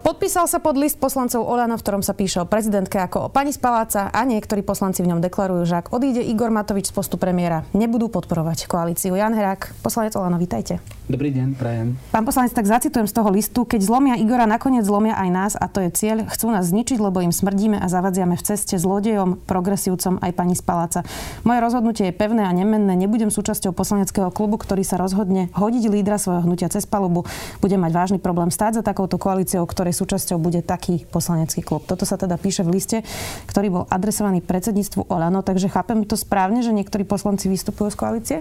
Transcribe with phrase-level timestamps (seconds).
[0.00, 3.52] Podpísal sa pod list poslancov Olano, v ktorom sa píše o prezidentke ako o pani
[3.52, 7.20] z paláca a niektorí poslanci v ňom deklarujú, že ak odíde Igor Matovič z postu
[7.20, 9.12] premiéra, nebudú podporovať koalíciu.
[9.12, 10.80] Jan Herák, poslanec Olano, vítajte.
[11.10, 11.98] Dobrý deň, prajem.
[12.14, 13.66] Pán poslanec, tak zacitujem z toho listu.
[13.66, 16.22] Keď zlomia Igora, nakoniec zlomia aj nás a to je cieľ.
[16.30, 20.62] Chcú nás zničiť, lebo im smrdíme a zavadziame v ceste zlodejom, progresívcom aj pani z
[20.62, 21.02] paláca.
[21.42, 22.94] Moje rozhodnutie je pevné a nemenné.
[22.94, 27.26] Nebudem súčasťou poslaneckého klubu, ktorý sa rozhodne hodiť lídra svojho hnutia cez palubu.
[27.58, 31.82] Budem mať vážny problém stáť za takouto koalíciou, ktorej súčasťou bude taký poslanecký klub.
[31.82, 33.02] Toto sa teda píše v liste,
[33.50, 35.42] ktorý bol adresovaný predsedníctvu Olano.
[35.42, 38.36] Takže chápem to správne, že niektorí poslanci vystupujú z koalície?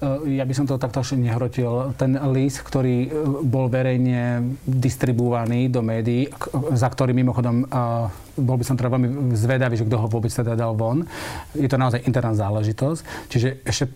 [0.00, 1.90] Eh, ja by som to takto ešte nehrotil.
[1.98, 3.10] Ten list, ktorý eh,
[3.42, 6.30] bol verejne distribuovaný do médií,
[6.72, 10.56] za ktorý mimochodom eh, bol by som teda veľmi zvedavý, že kto ho vôbec teda
[10.56, 11.04] dal von.
[11.52, 13.28] Je to naozaj interná záležitosť.
[13.28, 13.90] Čiže ešte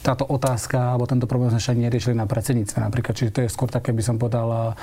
[0.00, 3.14] táto otázka alebo tento problém sme však neriešili na predsedníctve napríklad.
[3.16, 4.74] Čiže to je skôr také, by som povedal,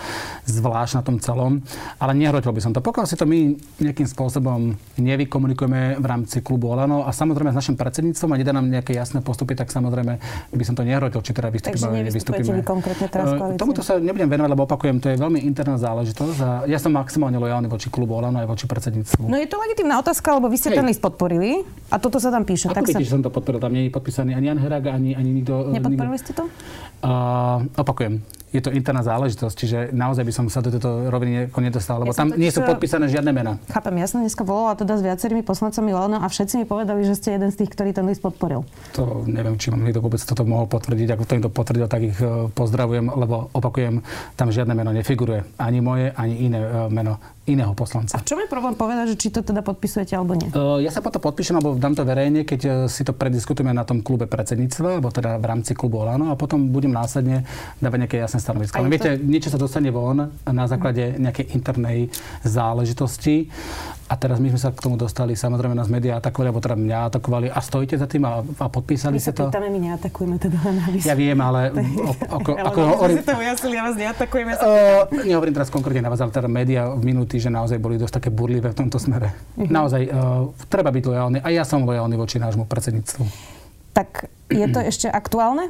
[0.46, 1.62] zvlášť na tom celom.
[1.98, 2.82] Ale nehrotil by som to.
[2.82, 7.76] Pokiaľ si to my nejakým spôsobom nevykomunikujeme v rámci klubu Olano a samozrejme s našim
[7.76, 10.18] predsedníctvom a nedá nám nejaké jasné postupy, tak samozrejme
[10.54, 12.62] by som to nehrotil, či teda vystúpime alebo nevystúpime.
[12.66, 16.50] konkrétne teraz uh, Tomuto sa nebudem venovať, lebo opakujem, to je veľmi interná záležitosť a
[16.66, 19.30] ja som maximálne lojálny voči klubu Olano aj voči predsedníctvu.
[19.30, 20.78] No je to legitimná otázka, lebo vy ste Hej.
[20.82, 22.68] ten list podporili a toto sa tam píše.
[22.68, 23.08] Ako tak viete, sa...
[23.08, 23.62] že som to podporil?
[23.62, 25.72] Tam nie je podpísaný ani Jan Herák, ani ani, ani nikto...
[25.72, 26.44] Nepodporili ste to?
[26.98, 32.02] Uh, opakujem, je to interná záležitosť, čiže naozaj by som sa do tejto roviny nedostal,
[32.02, 33.62] lebo ja tam nie sú podpísané žiadne mená.
[33.70, 37.14] Chápem, ja som dneska volala teda s viacerými poslancami Olano a všetci mi povedali, že
[37.14, 38.66] ste jeden z tých, ktorý ten list podporil.
[38.98, 41.08] To neviem, či mám niekto vôbec toto mohol potvrdiť.
[41.14, 44.02] Ak to niekto potvrdil, tak ich e, pozdravujem, lebo opakujem,
[44.34, 45.46] tam žiadne meno nefiguruje.
[45.62, 48.20] Ani moje, ani iné e, meno iného poslanca.
[48.20, 50.52] A v čom je problém povedať, že či to teda podpisujete alebo nie?
[50.52, 53.88] Uh, ja sa potom podpíšem, alebo dám to verejne, keď uh, si to prediskutujeme na
[53.88, 57.48] tom klube predsedníctva, alebo teda v rámci klubu Olano a potom budem následne
[57.80, 58.76] dávať nejaké jasné stanovisko.
[58.78, 62.12] Ale viete, niečo sa dostane von na základe nejakej internej
[62.44, 63.48] záležitosti
[64.08, 66.98] a teraz my sme sa k tomu dostali, samozrejme nás médiá atakovali, alebo teda mňa
[67.12, 69.48] atakovali a stojíte za tým a, a podpísali ste to?
[69.48, 71.76] My sa pýtame, my neatakujeme teda len Ja viem, ale...
[72.40, 74.52] ako, ako, ale si to ujasnili, ja vás neatakujeme.
[74.56, 78.24] Uh, nehovorím teraz konkrétne na vás, ale teda médiá v minúty, že naozaj boli dosť
[78.24, 79.36] také burlivé v tomto smere.
[79.60, 79.68] Uh-huh.
[79.68, 83.28] Naozaj, uh, treba byť lojálny a ja som lojálny voči nášmu predsedníctvu.
[83.92, 85.68] Tak je to ešte aktuálne?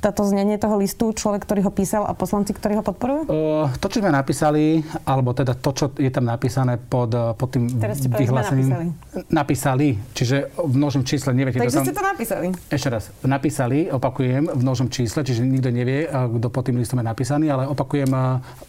[0.00, 3.28] Táto znenie toho listu, človek, ktorý ho písal a poslanci, ktorí ho podporujú?
[3.28, 7.48] Uh, to, čo sme napísali, alebo teda to, čo je tam napísané pod, eh, pod
[7.52, 8.68] tým Teraz vyhlásením.
[8.72, 8.88] Napísali.
[9.28, 9.88] napísali.
[10.16, 11.60] Čiže v množnom čísle neviete.
[11.60, 11.84] Takže tam...
[11.84, 12.46] ste to napísali.
[12.72, 13.12] Ešte raz.
[13.20, 17.52] Napísali, opakujem, v množnom čísle, čiže nikto nevie, eh, kto pod tým listom je napísaný,
[17.52, 18.08] ale opakujem,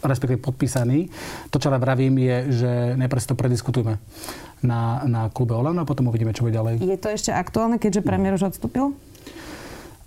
[0.04, 1.08] respektíve podpísaný.
[1.48, 2.70] To, čo ale vravím, je, že
[3.00, 3.96] najprv to prediskutujeme
[4.62, 6.84] na, na klube Olano a potom uvidíme, čo bude ďalej.
[6.84, 8.94] Je to ešte aktuálne, keďže premiér už odstúpil?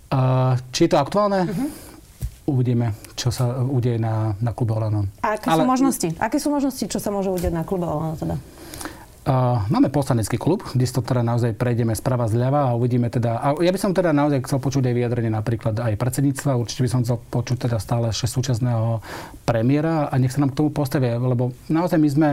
[0.06, 1.50] Uh, či je to aktuálne?
[1.50, 1.68] Uh-huh.
[2.46, 5.10] Uvidíme, čo sa udeje na, na klube Olano.
[5.26, 5.62] A aké Ale...
[5.62, 6.08] sú možnosti?
[6.22, 8.38] Aké sú možnosti, čo sa môže udeť na klube Olano teda?
[9.66, 13.74] Máme poslanecký klub, kde to teda naozaj prejdeme sprava zľava a uvidíme teda, a ja
[13.74, 17.18] by som teda naozaj chcel počuť aj vyjadrenie napríklad aj predsedníctva, určite by som chcel
[17.34, 19.02] počuť teda stále ešte súčasného
[19.42, 22.30] premiéra a nech sa nám k tomu postavia, lebo naozaj my sme,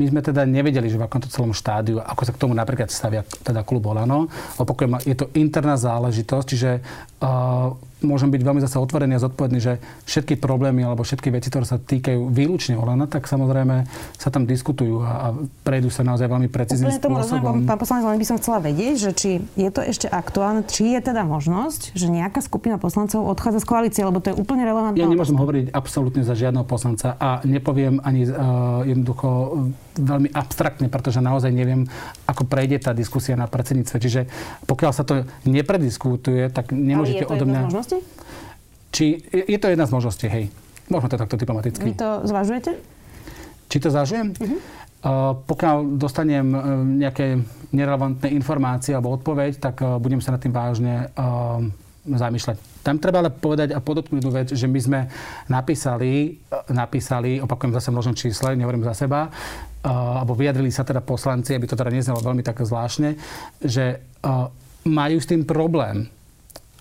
[0.00, 3.20] my sme teda nevedeli, že v akomto celom štádiu, ako sa k tomu napríklad stavia
[3.44, 4.32] teda klub Olano.
[4.56, 6.70] Opakujem, je to interná záležitosť, čiže
[7.20, 9.72] uh, môžem byť veľmi zase otvorený a zodpovedný, že
[10.08, 13.84] všetky problémy alebo všetky veci, ktoré sa týkajú výlučne Olana, tak samozrejme
[14.16, 15.26] sa tam diskutujú a, a
[15.64, 17.64] prejdú sa naozaj veľmi precízným spôsobom.
[17.64, 20.96] Rozumiem, pán poslanec, len by som chcela vedieť, že či je to ešte aktuálne, či
[20.96, 25.00] je teda možnosť, že nejaká skupina poslancov odchádza z koalície, lebo to je úplne relevantné.
[25.00, 29.28] Ja nemôžem hovoriť absolútne za žiadneho poslanca a nepoviem ani uh, jednoducho
[30.00, 31.84] veľmi abstraktne, pretože naozaj neviem,
[32.24, 33.96] ako prejde tá diskusia na predsedníctve.
[34.00, 34.20] Čiže
[34.64, 37.68] pokiaľ sa to neprediskutuje, tak nemôžete odo mňa...
[38.94, 40.46] Či, je to jedna z možností, hej.
[40.90, 41.82] Môžeme to takto diplomaticky.
[41.82, 42.78] Vy to zvažujete?
[43.70, 44.34] Či to zvažujem?
[44.34, 44.58] Uh-huh.
[45.00, 47.40] Uh, pokiaľ dostanem uh, nejaké
[47.72, 51.62] nerelevantné informácie alebo odpoveď, tak uh, budem sa nad tým vážne uh,
[52.04, 52.84] zamýšľať.
[52.84, 55.00] Tam treba ale povedať a podotknúť vec, že my sme
[55.52, 56.40] napísali,
[56.72, 59.28] napísali, opakujem zase v množnom čísle, nehovorím za seba,
[59.84, 63.20] alebo vyjadrili sa teda poslanci, aby to teda neznelo veľmi tak zvláštne,
[63.60, 64.00] že
[64.88, 66.08] majú s tým problém.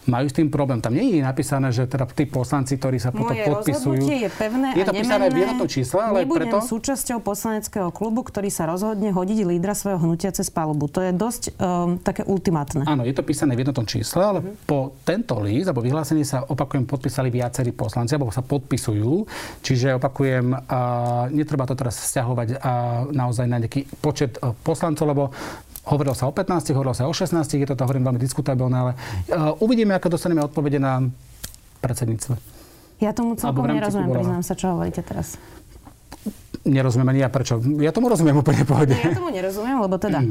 [0.10, 0.82] Majú s tým problém.
[0.82, 4.04] Tam nie je napísané, že teda tí poslanci, ktorí sa potom Moje podpisujú...
[4.10, 6.58] je pevné je to a písané v jednotnom čísle, ale Nebudem preto...
[6.66, 10.90] súčasťou poslaneckého klubu, ktorý sa rozhodne hodiť lídra svojho hnutia cez palubu.
[10.90, 12.84] To je dosť um, také ultimátne.
[12.90, 14.66] Áno, je to písané v jednotnom čísle, ale Mhm.
[14.66, 19.28] po tento list, alebo vyhlásenie sa opakujem, podpísali viacerí poslanci, alebo sa podpisujú.
[19.62, 20.80] Čiže opakujem, a
[21.30, 22.74] netreba to teraz vzťahovať a
[23.12, 25.24] naozaj na nejaký počet e, poslancov, lebo
[25.90, 28.92] Hovorilo sa o 15, hovorilo sa o 16, je to, to hovorím veľmi diskutabilné, ale
[29.34, 31.02] uh, uvidíme, ako dostaneme odpovede na
[31.82, 32.38] predsedníctve.
[33.02, 35.40] Ja tomu celkom nerozumiem, priznám sa, čo hovoríte teraz.
[36.68, 37.58] Nerozumiem ani ja prečo.
[37.82, 38.94] Ja tomu rozumiem úplne pohode.
[38.94, 40.22] Ja tomu nerozumiem, lebo teda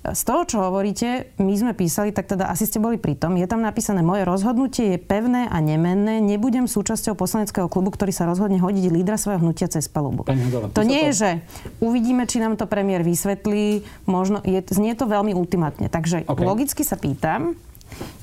[0.00, 3.36] z toho, čo hovoríte, my sme písali, tak teda asi ste boli pri tom.
[3.36, 6.24] Je tam napísané, moje rozhodnutie je pevné a nemenné.
[6.24, 10.24] Nebudem súčasťou poslaneckého klubu, ktorý sa rozhodne hodiť lídra svojho hnutia cez palubu.
[10.24, 11.30] Hodová, To nie to- je, že
[11.78, 13.84] uvidíme, či nám to premiér vysvetlí.
[14.08, 15.92] Možno, je, znie to veľmi ultimátne.
[15.92, 16.40] Takže OK.
[16.40, 17.52] logicky sa pýtam,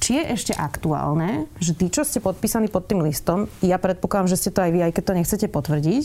[0.08, 4.40] či je ešte aktuálne, že tí, čo ste podpísaní pod tým listom, ja predpokladám, že
[4.40, 6.04] ste to aj vy, aj keď to nechcete potvrdiť,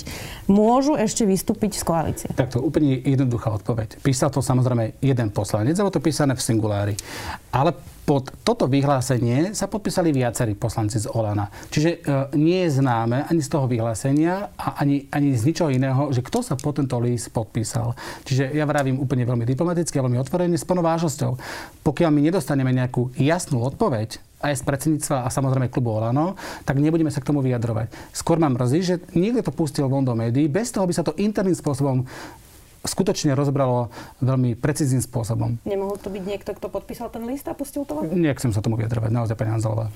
[0.51, 2.29] môžu ešte vystúpiť z koalície.
[2.35, 4.03] Takto úplne jednoduchá odpoveď.
[4.03, 6.99] Písal to samozrejme jeden poslanec, alebo to písané v singulári.
[7.55, 11.47] Ale pod toto vyhlásenie sa podpísali viacerí poslanci z Olana.
[11.71, 11.99] Čiže e,
[12.35, 16.43] nie je známe ani z toho vyhlásenia a ani, ani z ničoho iného, že kto
[16.43, 17.95] sa pod tento list podpísal.
[18.27, 21.39] Čiže ja vravím úplne veľmi diplomaticky a veľmi otvorene, s plnou vážnosťou.
[21.87, 26.35] Pokiaľ my nedostaneme nejakú jasnú odpoveď, aj z predsedníctva a samozrejme klubu Olano,
[26.67, 27.95] tak nebudeme sa k tomu vyjadrovať.
[28.11, 31.15] Skôr ma mrzí, že niekto to pustil von do médií, bez toho by sa to
[31.15, 32.03] interným spôsobom
[32.83, 35.63] skutočne rozbralo veľmi precíznym spôsobom.
[35.63, 38.03] Nemohol to byť niekto, kto podpísal ten list a pustil to?
[38.11, 39.87] Nechcem sa tomu vyjadrovať, naozaj, pani Hanzelová.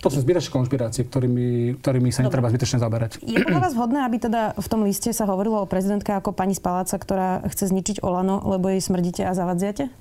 [0.00, 3.20] To sú zbytočné konšpirácie, ktorými, ktorými sa netreba zbytočne zaberať.
[3.24, 6.52] Je podľa vás vhodné, aby teda v tom liste sa hovorilo o prezidentke ako pani
[6.56, 9.92] Spaláca, ktorá chce zničiť Olano, lebo jej smrdíte a zavadziate?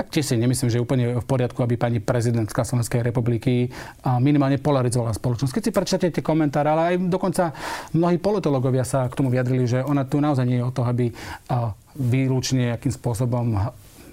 [0.00, 3.68] Tak tiež si nemyslím, že je úplne v poriadku, aby pani prezidentka Slovenskej republiky
[4.16, 5.52] minimálne polarizovala spoločnosť.
[5.52, 7.52] Keď si prečítate tie komentáre, ale aj dokonca
[7.92, 11.12] mnohí politológovia sa k tomu vyjadrili, že ona tu naozaj nie je o to, aby
[12.00, 13.60] výlučne akým spôsobom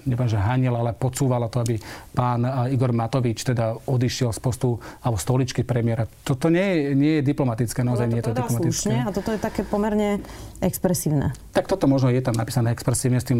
[0.08, 1.76] neviem, že hanil, ale podsúvala to, aby
[2.16, 6.08] pán a, Igor Matovič teda odišiel z postu alebo stoličky premiéra.
[6.24, 8.88] Toto nie nie je diplomatické, naozaj nie je to diplomatické.
[8.88, 10.24] slušne a toto je také pomerne
[10.64, 11.36] expresívne.
[11.52, 13.38] Tak toto možno je tam napísané expresívne, s tým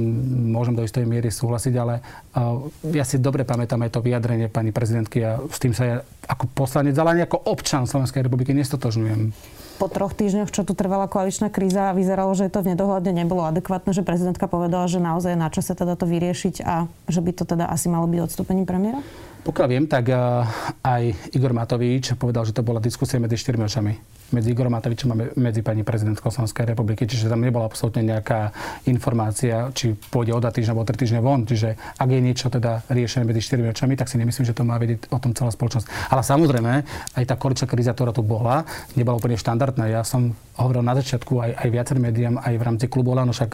[0.52, 2.04] môžem do istej miery súhlasiť, ale
[2.36, 5.96] uh, ja si dobre pamätám aj to vyjadrenie pani prezidentky a s tým sa ja
[6.28, 9.32] ako poslanec, ale ani ako občan Slovenskej republiky nestotožňujem.
[9.78, 13.94] Po troch týždňoch, čo tu trvala koaličná kríza, vyzeralo, že to v nedohľadne nebolo adekvátne,
[13.94, 17.46] že prezidentka povedala, že naozaj je na čase teda to vyriešiť a že by to
[17.46, 19.00] teda asi malo byť odstúpením premiéra?
[19.46, 20.44] Pokiaľ viem, tak uh,
[20.82, 24.17] aj Igor Matovič povedal, že to bola diskusia medzi štyrmi očami.
[24.28, 27.08] Medzi Igorom Matovičom a me- medzi pani prezidentkou Slovenskej republiky.
[27.08, 28.52] Čiže tam nebola absolútne nejaká
[28.84, 31.48] informácia, či pôjde o dva týždne alebo tri týždne von.
[31.48, 34.76] Čiže ak je niečo teda riešené medzi štyrmi očami, tak si nemyslím, že to má
[34.76, 36.12] vedieť o tom celá spoločnosť.
[36.12, 36.72] Ale samozrejme,
[37.16, 39.88] aj tá koaličná kríza, ktorá tu bola, nebola úplne štandardná.
[39.88, 43.50] Ja som hovoril na začiatku aj, aj viacerým médiám, aj v rámci klubu Olano, však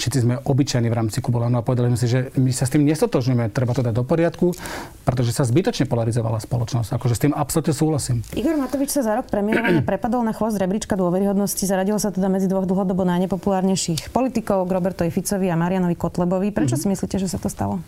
[0.00, 2.72] všetci sme obyčajní v rámci klubu Olano a povedali sme si, že my sa s
[2.72, 4.56] tým nestotožňujeme, treba to dať do poriadku,
[5.04, 6.96] pretože sa zbytočne polarizovala spoločnosť.
[6.96, 8.24] Akože s tým absolútne súhlasím.
[8.32, 12.64] Igor Matovič sa za rok premiérovania na chvost rebríčka dôveryhodnosti, zaradil sa teda medzi dvoch
[12.64, 16.48] dlhodobo najnepopulárnejších politikov, k Robertovi Ficovi a Marianovi Kotlebovi.
[16.50, 17.84] Prečo si myslíte, že sa to stalo?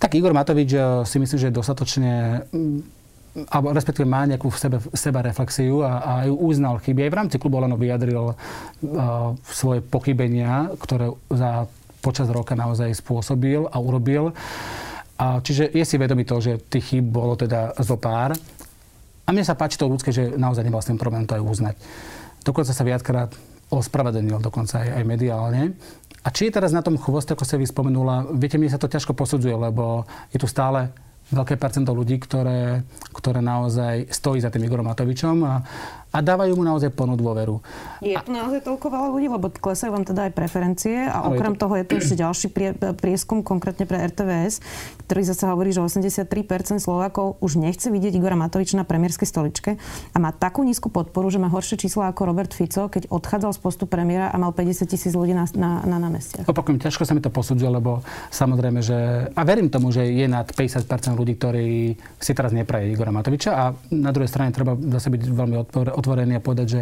[0.00, 2.12] Tak Igor Matovič eh, si myslím, že je dostatočne
[2.54, 3.00] mm,
[3.30, 7.06] alebo respektíve má nejakú v sebe, seba reflexiu a, a aj uznal chyby.
[7.06, 8.34] Aj v rámci klubu Olano vyjadril uh,
[9.46, 11.70] svoje pochybenia, ktoré za
[12.02, 14.34] počas roka naozaj spôsobil a urobil.
[15.20, 18.34] A, čiže je si vedomý toho, že tých chýb bolo teda zo pár.
[19.30, 21.74] A mne sa páči to ľudské, že naozaj nemal s tým problém to aj uznať.
[22.42, 23.30] Dokonca sa viackrát
[23.70, 25.78] ospravedlnil, dokonca aj, aj mediálne.
[26.26, 28.90] A či je teraz na tom chvoste, ako ste vy spomenula, viete, mne sa to
[28.90, 30.02] ťažko posudzuje, lebo
[30.34, 30.90] je tu stále
[31.30, 32.82] veľké percento ľudí, ktoré,
[33.14, 35.62] ktoré naozaj stojí za tým Igorom Matovičom a,
[36.10, 37.62] a dávajú mu naozaj plnú dôveru.
[38.02, 41.54] Je tu naozaj toľko veľa ľudí, lebo klesajú vám teda aj preferencie a Ale okrem
[41.54, 44.58] to- toho je tu ešte ďalší prie, prieskum, konkrétne pre RTVS,
[45.06, 49.78] ktorý zase hovorí, že 83% Slovákov už nechce vidieť Igora Matoviča na premiérskej stoličke
[50.10, 53.60] a má takú nízku podporu, že má horšie čísla ako Robert Fico, keď odchádzal z
[53.62, 56.50] postu premiéra a mal 50 tisíc ľudí na, na, na námestiach.
[56.50, 59.30] Opakujem, ťažko sa mi to posudzuje, lebo samozrejme, že...
[59.30, 63.64] A verím tomu, že je nad 50% ľudí, ktorí si teraz nepraje Igora Matoviča a
[63.92, 66.80] na druhej strane treba zase byť veľmi otvor- otvorený a povedať, že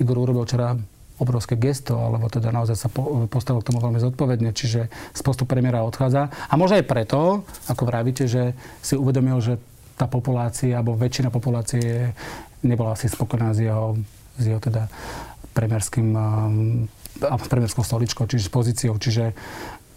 [0.00, 0.74] Igor urobil včera
[1.14, 5.46] obrovské gesto, alebo teda naozaj sa po, postavil k tomu veľmi zodpovedne, čiže z postu
[5.46, 6.26] premiéra odchádza.
[6.50, 9.62] A možno aj preto, ako vravíte, že si uvedomil, že
[9.94, 12.10] tá populácia, alebo väčšina populácie
[12.66, 13.94] nebola asi spokojná s jeho,
[14.34, 14.90] s jeho teda
[15.54, 16.22] premiérským um,
[17.22, 18.98] a premiérskou stoličkou, čiže s pozíciou.
[18.98, 19.30] Čiže,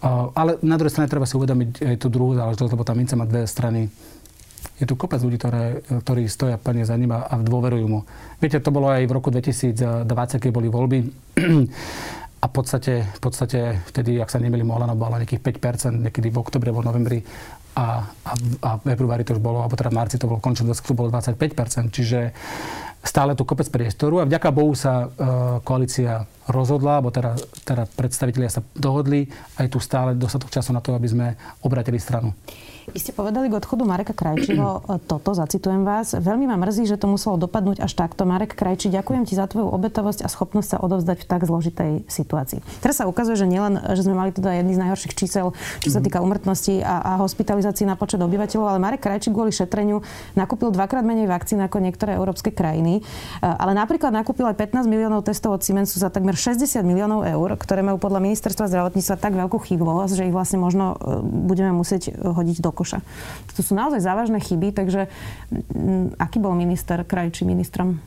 [0.06, 3.18] uh, ale na druhej strane treba si uvedomiť aj tú druhú záležitosť, lebo tá mince
[3.18, 3.90] má dve strany.
[4.78, 8.00] Je tu kopec ľudí, ktoré, ktorí stoja plne za ním a, dôverujú mu.
[8.38, 10.06] Viete, to bolo aj v roku 2020,
[10.38, 10.98] keď boli voľby.
[12.38, 16.38] A v podstate, v podstate vtedy, ak sa nemili Molano, bola nejakých 5%, niekedy v
[16.38, 17.18] oktobre, v novembri
[17.74, 20.70] a, a, a v februári to už bolo, alebo teda v marci to bolo končné,
[20.70, 21.34] to bolo 25%.
[21.90, 22.30] Čiže
[23.02, 25.26] stále tu kopec priestoru a vďaka Bohu sa e,
[25.62, 30.82] koalícia rozhodla, alebo teda, teda predstavitelia sa dohodli a je tu stále dostatok času na
[30.82, 31.26] to, aby sme
[31.62, 32.34] obratili stranu.
[32.88, 34.80] Vy ste povedali k odchodu Mareka Krajčího
[35.10, 36.16] toto, zacitujem vás.
[36.16, 38.24] Veľmi ma mrzí, že to muselo dopadnúť až takto.
[38.24, 42.64] Marek Krajčí, ďakujem ti za tvoju obetovosť a schopnosť sa odovzdať v tak zložitej situácii.
[42.80, 45.52] Teraz sa ukazuje, že nielen, že sme mali teda jedný z najhorších čísel,
[45.84, 46.04] čo sa mhm.
[46.08, 50.00] týka umrtnosti a, a hospitalizácií na počet obyvateľov, ale Marek Krajčí kvôli šetreniu
[50.32, 53.04] nakúpil dvakrát menej vakcín ako niektoré európske krajiny.
[53.44, 57.84] Ale napríklad nakúpil aj 15 miliónov testov od Siemensu za takmer 60 miliónov eur, ktoré
[57.84, 62.64] majú podľa ministerstva zdravotníctva tak veľkú chybovosť, že ich vlastne možno e, budeme musieť hodiť
[62.64, 63.02] do koša.
[63.58, 65.10] To sú naozaj závažné chyby, takže
[65.74, 67.98] m, aký bol minister Krajčí ministrom?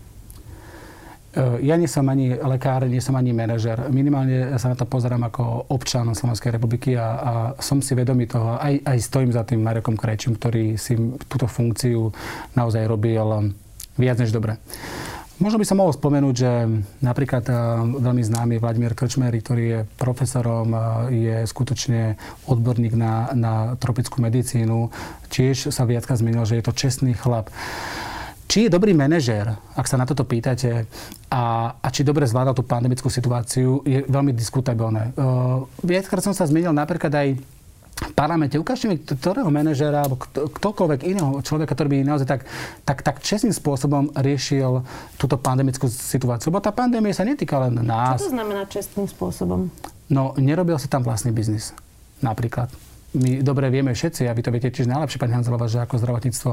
[1.35, 3.91] E, ja nie som ani lekár, nie som ani manažer.
[3.91, 8.55] Minimálne sa na to pozerám ako občan Slovenskej republiky a, a som si vedomý toho,
[8.55, 10.95] aj, aj stojím za tým Marekom Krajčím, ktorý si
[11.27, 12.15] túto funkciu
[12.55, 13.51] naozaj robil
[13.99, 14.55] viac než dobre.
[15.41, 16.51] Možno by som mohol spomenúť, že
[17.01, 17.55] napríklad eh,
[17.97, 22.13] veľmi známy Vladimír Krčmery, ktorý je profesorom, eh, je skutočne
[22.45, 24.93] odborník na, na tropickú medicínu,
[25.33, 27.49] tiež sa viacka zmenil, že je to čestný chlap.
[28.51, 29.47] Či je dobrý manažér,
[29.79, 30.83] ak sa na toto pýtate,
[31.31, 35.15] a, a či dobre zvládal tú pandemickú situáciu, je veľmi diskutabilné.
[35.15, 37.39] Uh, viackrát som sa zmenil napríklad aj
[38.17, 38.57] parlamente.
[38.57, 42.41] Ukážte mi, ktorého manažera alebo ktokoľvek iného človeka, ktorý by naozaj tak,
[42.81, 44.81] tak, tak čestným spôsobom riešil
[45.21, 46.49] túto pandemickú situáciu.
[46.49, 48.17] Lebo tá pandémia sa netýka len nás.
[48.21, 49.69] Čo to znamená čestným spôsobom?
[50.09, 51.71] No, nerobil si tam vlastný biznis.
[52.19, 52.73] Napríklad
[53.11, 56.51] my dobre vieme všetci, a vy to viete tiež najlepšie, pani Hanzelová, že ako zdravotníctvo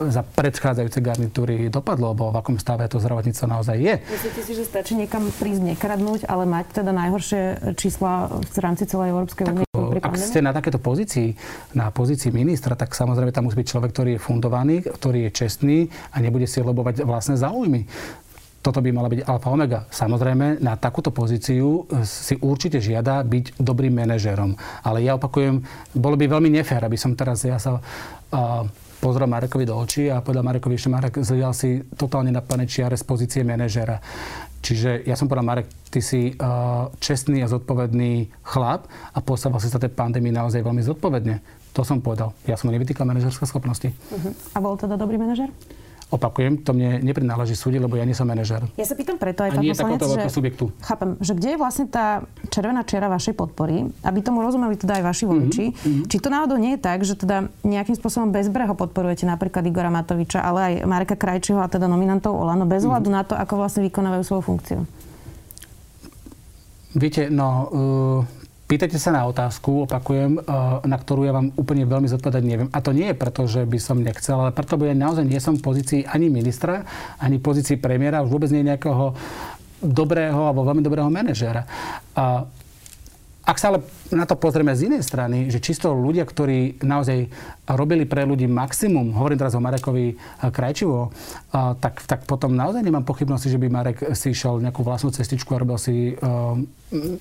[0.00, 3.94] za predchádzajúce garnitúry dopadlo, lebo v akom stave to zdravotníctvo naozaj je.
[4.00, 7.42] Myslíte si, že stačí niekam prísť nekradnúť, ale mať teda najhoršie
[7.76, 9.68] čísla v rámci celej Európskej únie?
[10.02, 11.38] Ak ste na takéto pozícii,
[11.78, 15.78] na pozícii ministra, tak samozrejme tam musí byť človek, ktorý je fundovaný, ktorý je čestný
[16.10, 17.86] a nebude si lobovať vlastné záujmy
[18.62, 19.90] toto by mala byť alfa omega.
[19.90, 24.54] Samozrejme, na takúto pozíciu e, si určite žiada byť dobrým manažerom.
[24.86, 25.66] Ale ja opakujem,
[25.98, 28.62] bolo by veľmi nefér, aby som teraz ja sa uh,
[29.02, 32.94] pozrel Marekovi do očí a povedal Marekovi, že Marek zlial si totálne na plné čiare
[32.94, 33.98] z pozície manažera.
[34.62, 39.66] Čiže ja som povedal, Marek, ty si uh, čestný a zodpovedný chlap a postavil si
[39.66, 41.42] sa tej pandémii naozaj veľmi zodpovedne.
[41.74, 42.30] To som povedal.
[42.46, 43.90] Ja som nevytýkal manažerské schopnosti.
[43.90, 44.32] Uh-huh.
[44.54, 45.50] A bol teda dobrý manažer?
[46.12, 48.60] Opakujem, to mne neprináleží súdiť, lebo ja nie som manažer.
[48.76, 49.64] Ja sa pýtam preto aj, pán
[49.96, 50.36] poslanec, že...
[50.36, 50.68] subjektu.
[50.84, 55.04] Chápem, že kde je vlastne tá červená čiara vašej podpory, aby tomu rozumeli teda aj
[55.08, 55.64] vaši voliči.
[55.72, 56.04] Mm-hmm.
[56.12, 60.44] Či to náhodou nie je tak, že teda nejakým spôsobom bezbreho podporujete napríklad Igora Matoviča,
[60.44, 63.24] ale aj Mareka Krajčího a teda nominantov Olano, bez ohľadu mm-hmm.
[63.24, 64.78] na to, ako vlastne vykonávajú svoju funkciu?
[66.92, 68.41] Viete, no, uh,
[68.72, 70.44] Pýtate sa na otázku, opakujem, eh,
[70.88, 72.72] na ktorú ja vám úplne veľmi zodpovedať neviem.
[72.72, 75.36] A to nie je preto, že by som nechcel, ale preto, lebo ja naozaj nie
[75.44, 76.88] som v pozícii ani ministra,
[77.20, 79.12] ani pozícii premiéra, už vôbec nie nejakého
[79.84, 81.68] dobrého alebo veľmi dobrého manažéra.
[83.42, 83.82] Ak sa ale
[84.14, 87.26] na to pozrieme z inej strany, že čisto ľudia, ktorí naozaj
[87.66, 91.10] robili pre ľudí maximum, hovorím teraz o Marekovi Krajčivo,
[91.52, 95.62] tak, tak potom naozaj nemám pochybnosti, že by Marek si išiel nejakú vlastnú cestičku a
[95.62, 96.14] robil si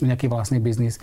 [0.03, 0.99] nejaký vlastný biznis.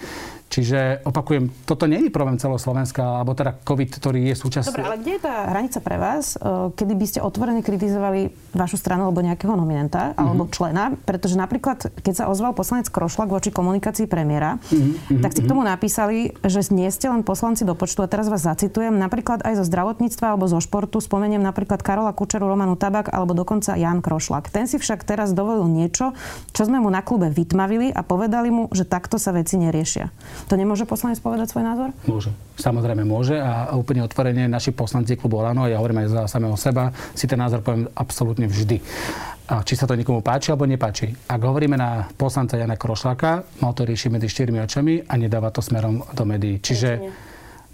[0.53, 4.77] Čiže opakujem, toto nie je problém celoslovenska, alebo teda COVID, ktorý je súčasťou.
[4.77, 6.37] Dobre, ale kde je tá hranica pre vás,
[6.77, 10.21] kedy by ste otvorene kritizovali vašu stranu alebo nejakého nominanta mm-hmm.
[10.21, 10.93] alebo člena?
[11.05, 15.08] Pretože napríklad, keď sa ozval poslanec Krošlak voči komunikácii premiéra, mm-hmm.
[15.09, 18.05] Tak si k tomu napísali, že nie ste len poslanci do počtu.
[18.05, 18.93] A teraz vás zacitujem.
[18.93, 23.75] Napríklad aj zo zdravotníctva alebo zo športu spomeniem napríklad Karola Kučeru, Romanu Tabak alebo dokonca
[23.81, 24.53] Jan Krošlak.
[24.53, 26.13] Ten si však teraz dovolil niečo,
[26.53, 30.13] čo sme mu na klube vytmavili a povedali mu, že takto sa veci neriešia.
[30.53, 31.89] To nemôže poslanec povedať svoj názor?
[32.05, 32.31] Môže.
[32.59, 36.91] Samozrejme môže a úplne otvorene naši poslanci klubu Olano, ja hovorím aj za samého seba,
[37.15, 38.83] si ten názor poviem absolútne vždy
[39.65, 41.09] či sa to niekomu páči alebo nepáči.
[41.27, 45.65] Ak hovoríme na poslanca Jana Krošláka, mal to riešiť medzi štyrmi očami a nedáva to
[45.65, 46.61] smerom do médií.
[46.61, 46.91] Čiže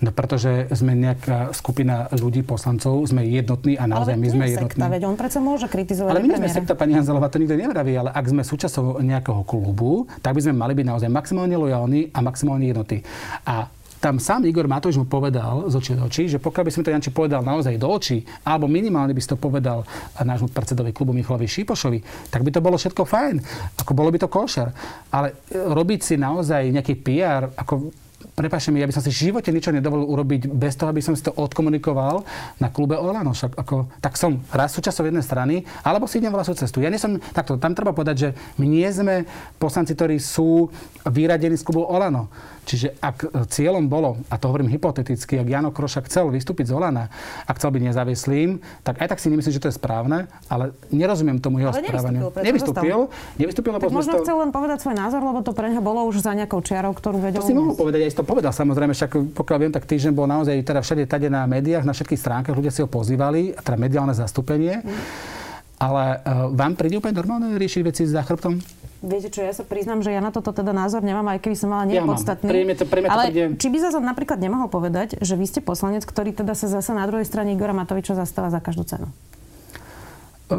[0.02, 4.83] No pretože sme nejaká skupina ľudí, poslancov, sme jednotní a naozaj ale my sme jednotní.
[4.83, 7.57] Sekta, veď on predsa môže kritizovať Ale my nie sme sekta, pani Hanzelová, to nikto
[7.57, 12.11] nevraví, ale ak sme súčasťou nejakého klubu, tak by sme mali byť naozaj maximálne lojálni
[12.11, 13.00] a maximálne jednotní.
[13.47, 13.71] A
[14.05, 16.93] tam sám Igor Matovič mu povedal z očí do očí, že pokiaľ by som to
[16.93, 19.81] Janči povedal naozaj do očí, alebo minimálne by si to povedal
[20.21, 23.41] nášmu predsedovi klubu Michalovi Šípošovi, tak by to bolo všetko fajn.
[23.81, 24.69] Ako bolo by to košer.
[25.09, 29.21] Ale e, robiť si naozaj nejaký PR, ako Prepašte mi, ja by som si v
[29.28, 32.25] živote ničo nedovolil urobiť bez toho, aby som si to odkomunikoval
[32.57, 33.37] na klube Olano.
[33.37, 36.81] Však ako, tak som raz súčasťou jednej strany, alebo si idem vlastnú cestu.
[36.81, 39.28] Ja nie som, takto, tam treba povedať, že my nie sme
[39.61, 40.73] poslanci, ktorí sú
[41.04, 42.33] vyradení z klubu Olano.
[42.64, 47.12] Čiže ak cieľom bolo, a to hovorím hypoteticky, ak Jano Kroša chcel vystúpiť z Olana
[47.45, 51.37] a chcel byť nezávislým, tak aj tak si nemyslím, že to je správne, ale nerozumiem
[51.45, 52.33] tomu jeho ale správaniu.
[52.40, 53.12] Nevystúpil.
[53.37, 54.25] Nevystúpil, lebo tak možno to...
[54.25, 57.21] chcel len povedať svoj názor, lebo to pre neho bolo už za nejakou čiarou, ktorú
[57.21, 57.45] vedel.
[57.45, 60.54] To si mohol povedať, aj to povedal samozrejme, však pokiaľ viem, tak týždeň bol naozaj
[60.62, 64.80] teda všade tade na médiách, na všetkých stránkach, ľudia si ho pozývali, teda mediálne zastúpenie.
[64.80, 65.42] Mm.
[65.75, 68.62] Ale uh, vám príde úplne normálne riešiť veci za chrbtom?
[69.04, 71.68] Viete čo, ja sa priznám, že ja na toto teda názor nemám, aj keby som
[71.76, 73.61] mala nie ja to, to Ale príde...
[73.61, 77.04] či by sa napríklad nemohol povedať, že vy ste poslanec, ktorý teda sa zase na
[77.04, 79.12] druhej strane Igora Matoviča zastáva za každú cenu?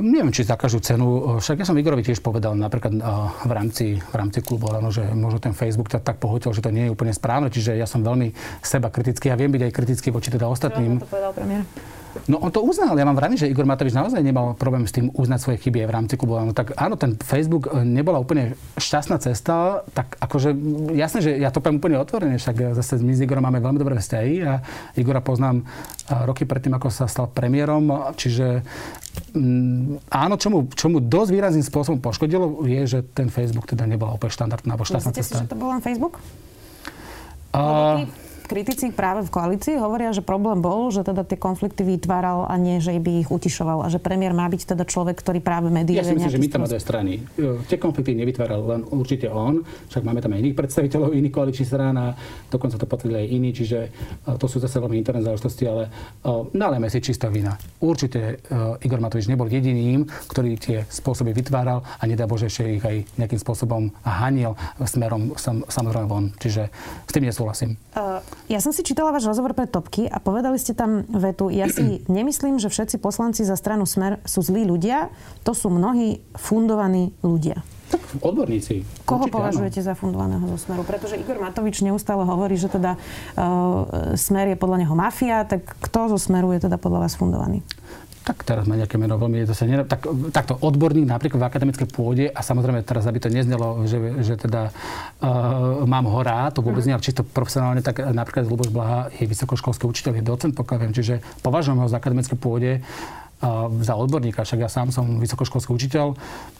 [0.01, 1.37] Neviem, či za každú cenu.
[1.39, 2.95] Však ja som Igorovi tiež povedal napríklad
[3.45, 6.73] v rámci, v rámci klubu, ale že možno ten Facebook to tak pohotil, že to
[6.73, 7.53] nie je úplne správne.
[7.53, 8.31] Čiže ja som veľmi
[8.65, 10.99] seba kritický a viem byť aj kritický voči teda ostatným.
[10.99, 11.63] Čo to povedal premiér?
[12.25, 12.95] No on to uznal.
[12.95, 15.93] Ja vám vravím, že Igor Matovič naozaj nemal problém s tým uznať svoje chyby v
[15.93, 16.39] rámci klubu.
[16.39, 19.83] No tak áno, ten Facebook e, nebola úplne šťastná cesta.
[19.91, 20.55] Tak akože
[20.95, 23.99] jasné, že ja to poviem úplne otvorene, však zase my s Igorom máme veľmi dobré
[23.99, 24.63] vzťahy a
[24.95, 25.63] Igora poznám e,
[26.25, 28.15] roky predtým, ako sa stal premiérom.
[28.15, 28.63] Čiže
[29.35, 33.83] mm, áno, čo mu, čo mu dosť výrazným spôsobom poškodilo, je, že ten Facebook teda
[33.85, 35.11] nebola úplne štandardná alebo cesta.
[35.11, 36.17] Myslíte si, že to bol len Facebook?
[37.55, 38.03] Uh,
[38.47, 42.79] kritici práve v koalícii hovoria, že problém bol, že teda tie konflikty vytváral a nie,
[42.79, 43.85] že by ich utišoval.
[43.85, 45.97] A že premiér má byť teda človek, ktorý práve médií.
[45.97, 47.13] Ja si myslím, že my tam dve strany.
[47.69, 51.95] Tie konflikty nevytváral len určite on, však máme tam aj iných predstaviteľov iných koaličných strán
[51.97, 52.13] a
[52.51, 53.79] dokonca to potvrdili aj iní, čiže
[54.37, 55.89] to sú zase veľmi interné záležitosti, ale
[56.53, 57.57] nalejme si čistá vina.
[57.81, 58.43] Určite
[58.81, 63.39] Igor Matovič nebol jediným, ktorý tie spôsoby vytváral a nedá Bože ešte ich aj nejakým
[63.39, 66.29] spôsobom hanil smerom sam, samozrejme von.
[66.37, 66.69] Čiže
[67.05, 67.79] s tým nesúhlasím.
[67.95, 71.65] Uh, ja som si čítala váš rozhovor pre Topky a povedali ste tam vetu, ja
[71.69, 75.09] si nemyslím, že všetci poslanci za stranu Smer sú zlí ľudia,
[75.41, 77.65] to sú mnohí fundovaní ľudia.
[78.15, 79.05] Odborníci.
[79.05, 79.87] Koho Určite, považujete áno.
[79.87, 80.81] za fundovaného zo Smeru?
[80.87, 86.15] Pretože Igor Matovič neustále hovorí, že teda uh, Smer je podľa neho mafia, tak kto
[86.15, 87.61] zo Smeru je teda podľa vás fundovaný?
[88.25, 92.25] Tak teraz má nejaké meno veľmi, sa ne, tak, takto odborník napríklad v akademickej pôde
[92.33, 96.81] a samozrejme teraz, aby to neznelo, že, že teda uh, mám ho rád, to vôbec
[96.89, 100.93] nie, ale čisto profesionálne, tak napríklad Luboš Blaha je vysokoškolský učiteľ, je docent, pokiaľ viem,
[100.97, 102.81] čiže považujem ho za akademickej pôde
[103.83, 106.15] za odborníka, však ja sám som vysokoškolský učiteľ,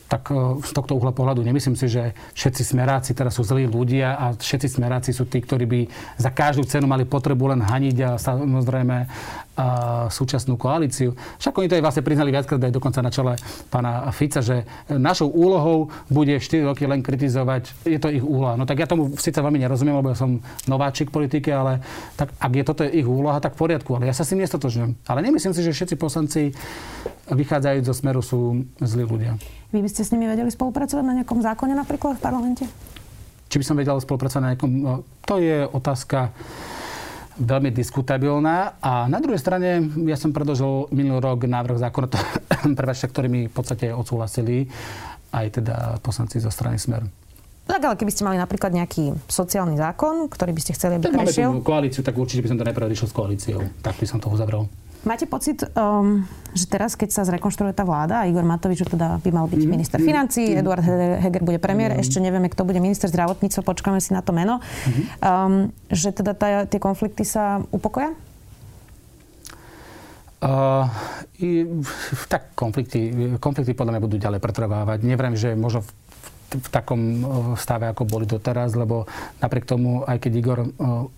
[0.05, 4.19] tak e, z tohto uhla pohľadu nemyslím si, že všetci smeráci teraz sú zlí ľudia
[4.19, 5.79] a všetci smeráci sú tí, ktorí by
[6.19, 9.07] za každú cenu mali potrebu len haniť a samozrejme
[9.55, 9.67] a
[10.11, 11.15] súčasnú koalíciu.
[11.39, 13.33] Však oni to aj vlastne priznali viackrát aj dokonca na čele
[13.71, 18.59] pána Fica, že našou úlohou bude 4 roky len kritizovať, je to ich úloha.
[18.59, 21.79] No tak ja tomu síce veľmi nerozumiem, lebo ja som nováčik v politike, ale
[22.19, 23.95] tak ak je toto ich úloha, tak v poriadku.
[23.95, 25.07] Ale ja sa s tým nestotožňujem.
[25.07, 26.51] Ale nemyslím si, že všetci poslanci
[27.31, 29.39] vychádzajú zo smeru sú zlí ľudia.
[29.71, 32.63] Vy by ste s nimi vedeli spolupracovať na nejakom zákone napríklad v parlamente?
[33.49, 34.71] Či by som vedel spolupracovať na nejakom...
[34.83, 36.35] No, to je otázka
[37.39, 38.79] veľmi diskutabilná.
[38.79, 42.07] A na druhej strane, ja som predložil minulý rok návrh zákona,
[42.79, 44.67] prepačte, ktorý mi v podstate odsúhlasili
[45.35, 47.03] aj teda poslanci zo strany Smer.
[47.65, 51.17] Tak ale keby ste mali napríklad nejaký sociálny zákon, ktorý by ste chceli, aby tak
[51.17, 51.49] prešiel...
[51.49, 53.59] máme tú koalíciu, tak určite by som to najprv riešil s koalíciou.
[53.81, 54.69] Tak by som to uzavrel.
[55.05, 56.25] Máte pocit, um,
[56.57, 59.69] že teraz, keď sa zrekonštruuje tá vláda, a Igor Matovič teda by mal byť mm-hmm.
[59.69, 60.07] minister mhm.
[60.09, 60.61] financí, mm-hmm.
[60.65, 60.83] Eduard
[61.21, 62.05] Heger bude premiér, mm-hmm.
[62.09, 65.05] ešte nevieme, kto bude minister zdravotníctva, počkáme si na to meno, mm-hmm.
[65.21, 68.17] um, že teda tá, tie konflikty sa upokoja?
[70.45, 70.85] Uh,
[71.41, 71.65] i,
[72.29, 73.09] tak konflikty,
[73.41, 75.01] konflikty podľa mňa budú ďalej pretrvávať.
[75.01, 75.89] Neviem, že možno v
[76.55, 77.01] v takom
[77.59, 79.03] stave, ako boli doteraz, lebo
[79.43, 80.59] napriek tomu, aj keď Igor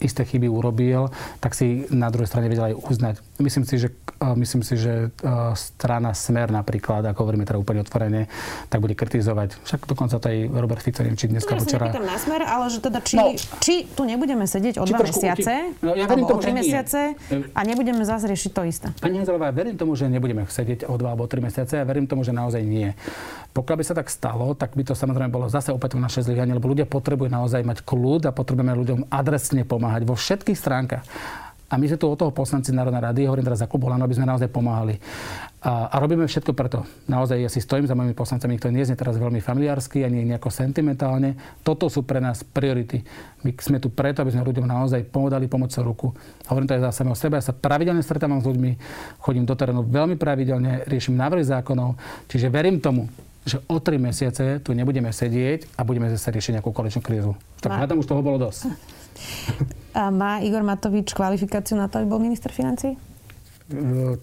[0.01, 3.15] isté chyby urobil, tak si na druhej strane vedel aj uznať.
[3.37, 5.13] Myslím si, že, myslím si, že
[5.53, 8.25] strana Smer napríklad, ako hovoríme teda úplne otvorene,
[8.67, 9.61] tak bude kritizovať.
[9.61, 11.93] Však dokonca to aj Robert Fico, neviem, či dneska no, včera...
[11.93, 15.93] na Smer, ale že teda či, no, či tu nebudeme sedieť o dva mesiace, no,
[15.93, 17.13] ja alebo tomu, o tri mesiace
[17.53, 18.87] a nebudeme zase riešiť to isté.
[18.97, 22.25] Pani Hanzelová, verím tomu, že nebudeme sedieť o dva alebo tri mesiace a verím tomu,
[22.25, 22.91] že naozaj nie.
[23.53, 26.71] Pokiaľ by sa tak stalo, tak by to samozrejme bolo zase opäť naše zlyhanie, lebo
[26.71, 31.03] ľudia potrebujú naozaj mať kľud a potrebujeme ľuďom adresne pomáhať vo všetkých stránkach.
[31.67, 34.23] A my sme tu od toho poslanci Národnej rady, hovorím teraz za klub aby sme
[34.23, 34.95] naozaj pomáhali.
[35.59, 36.87] A, a robíme všetko preto.
[37.11, 40.47] Naozaj ja si stojím za mojimi poslancami, to nie je teraz veľmi familiársky, ani nejako
[40.47, 41.35] sentimentálne.
[41.67, 43.03] Toto sú pre nás priority.
[43.43, 46.07] My sme tu preto, aby sme ľuďom naozaj pomodali pomocou ruku.
[46.47, 47.43] Hovorím to aj za samého seba.
[47.43, 48.71] Ja sa pravidelne stretávam s ľuďmi,
[49.19, 51.99] chodím do terénu veľmi pravidelne, riešim návrhy zákonov.
[52.31, 53.11] Čiže verím tomu,
[53.47, 57.31] že o tri mesiace tu nebudeme sedieť a budeme zase riešiť nejakú koaličnú krízu.
[57.63, 58.67] Tak na tom už toho bolo dosť.
[59.97, 62.93] A má Igor Matovič kvalifikáciu na to, aby bol minister financí?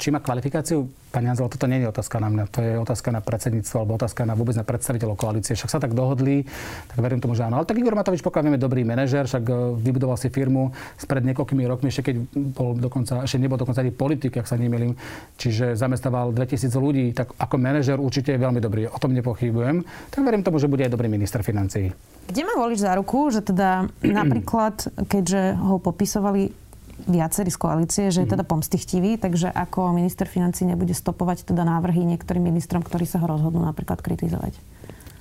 [0.01, 3.21] Či má kvalifikáciu, pani Hanzel, toto nie je otázka na mňa, to je otázka na
[3.21, 5.53] predsedníctvo alebo otázka na vôbec na predstaviteľov koalície.
[5.53, 6.49] Však sa tak dohodli,
[6.89, 7.61] tak verím tomu, že áno.
[7.61, 9.53] Ale tak Igor Matovič pokiaľ vieme dobrý manažer, však e,
[9.85, 12.17] vybudoval si firmu spred niekoľkými rokmi, ešte keď
[12.57, 14.97] bol dokonca, ešte nebol dokonca ani politik, ak sa nemýlim,
[15.37, 19.85] čiže zamestnával 2000 ľudí, tak ako manažer určite je veľmi dobrý, o tom nepochybujem.
[20.09, 21.93] Tak verím tomu, že bude aj dobrý minister financií.
[22.25, 23.93] Kde má volič za ruku, že teda
[24.25, 26.64] napríklad, keďže ho popisovali
[27.07, 28.51] viacerí z koalície, že je teda mhm.
[28.51, 33.65] pomstichtivý, takže ako minister financí nebude stopovať teda návrhy niektorým ministrom, ktorí sa ho rozhodnú
[33.65, 34.57] napríklad kritizovať.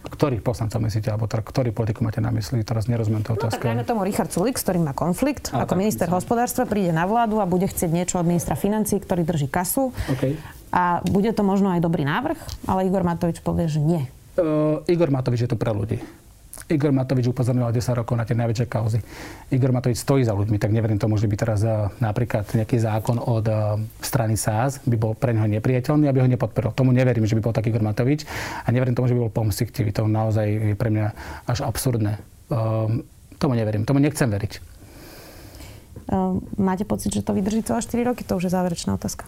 [0.04, 2.60] Ktorých poslancov myslíte, alebo teda, ktorý politiku máte na mysli?
[2.68, 3.56] Teraz nerozumiem to otázku.
[3.56, 5.56] No tak dajme tomu Richard Sulik, s ktorým má konflikt.
[5.56, 6.20] A, ako minister myslím.
[6.20, 9.96] hospodárstva príde na vládu a bude chcieť niečo od ministra financí, ktorý drží kasu.
[10.12, 10.36] Okay.
[10.76, 14.04] A bude to možno aj dobrý návrh, ale Igor Matovič povie, že nie.
[14.36, 16.04] Uh, Igor Matovič je to pre ľudí.
[16.74, 19.00] Igor Matovič upozorňoval 10 rokov na tie najväčšie kauzy.
[19.54, 23.22] Igor Matovič stojí za ľuďmi, tak neverím tomu, že by teraz uh, napríklad nejaký zákon
[23.22, 26.74] od uh, strany SAS by bol pre neho nepriateľný, aby ho nepodporil.
[26.74, 28.26] Tomu neverím, že by bol taký Igor Matovič
[28.66, 29.94] a neverím tomu, že by bol pomstiktivý.
[29.94, 31.08] To naozaj je pre mňa
[31.46, 32.18] až absurdné.
[32.50, 33.06] Um,
[33.38, 34.74] tomu neverím, tomu nechcem veriť.
[36.60, 38.28] Máte pocit, že to vydrží celé 4 roky?
[38.28, 39.24] To už je záverečná otázka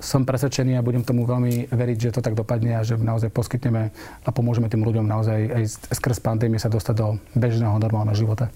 [0.00, 3.90] som presvedčený a budem tomu veľmi veriť, že to tak dopadne a že naozaj poskytneme
[4.24, 5.62] a pomôžeme tým ľuďom naozaj aj
[5.96, 8.52] skrz pandémie sa dostať do bežného normálneho života.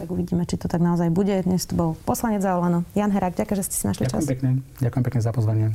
[0.00, 1.44] Tak uvidíme, či to tak naozaj bude.
[1.44, 2.88] Dnes tu bol poslanec za Olano.
[2.96, 4.30] Jan Herák, ďakujem, že ste si našli ďakujem čas.
[4.32, 4.50] Pekne.
[4.80, 5.66] Ďakujem pekne za pozvanie.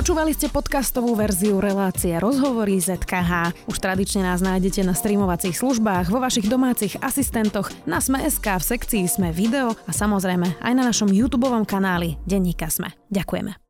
[0.00, 3.52] Počúvali ste podcastovú verziu relácie Rozhovory ZKH.
[3.68, 9.04] Už tradične nás nájdete na streamovacích službách, vo vašich domácich asistentoch, na Sme.sk, v sekcii
[9.04, 12.96] Sme video a samozrejme aj na našom YouTube kanáli Denníka Sme.
[13.12, 13.69] Ďakujeme.